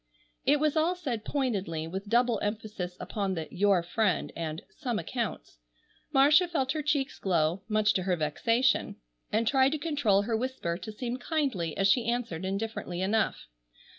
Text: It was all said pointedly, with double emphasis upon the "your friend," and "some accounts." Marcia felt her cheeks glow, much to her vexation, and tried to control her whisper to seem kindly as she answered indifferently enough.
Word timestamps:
It 0.47 0.59
was 0.59 0.75
all 0.75 0.95
said 0.95 1.23
pointedly, 1.23 1.85
with 1.87 2.09
double 2.09 2.39
emphasis 2.41 2.97
upon 2.99 3.35
the 3.35 3.47
"your 3.51 3.83
friend," 3.83 4.31
and 4.35 4.63
"some 4.71 4.97
accounts." 4.97 5.59
Marcia 6.11 6.47
felt 6.47 6.71
her 6.71 6.81
cheeks 6.81 7.19
glow, 7.19 7.61
much 7.67 7.93
to 7.93 8.01
her 8.01 8.15
vexation, 8.15 8.95
and 9.31 9.47
tried 9.47 9.73
to 9.73 9.77
control 9.77 10.23
her 10.23 10.35
whisper 10.35 10.75
to 10.75 10.91
seem 10.91 11.17
kindly 11.17 11.77
as 11.77 11.87
she 11.87 12.05
answered 12.09 12.45
indifferently 12.45 12.99
enough. 13.03 13.45